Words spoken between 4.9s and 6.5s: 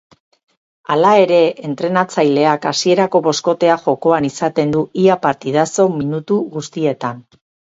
ia partidazo minutu